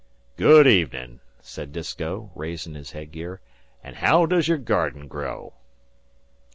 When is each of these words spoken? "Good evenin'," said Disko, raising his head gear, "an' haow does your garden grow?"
"Good 0.35 0.65
evenin'," 0.65 1.19
said 1.41 1.71
Disko, 1.71 2.31
raising 2.33 2.73
his 2.73 2.93
head 2.93 3.11
gear, 3.11 3.39
"an' 3.83 3.93
haow 3.93 4.25
does 4.25 4.47
your 4.47 4.57
garden 4.57 5.07
grow?" 5.07 5.53